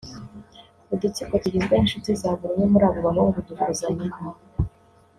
[0.93, 4.25] udutsiko tugizwe n’inshuti za buri umwe muri abo bahungu dukozanyaho